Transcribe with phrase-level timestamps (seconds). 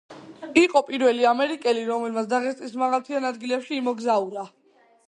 [0.61, 4.53] იყო პირველი ამერიკელი, რომელმაც დაღესტნის მაღალმთიან ადგილებში იმოგზაურა.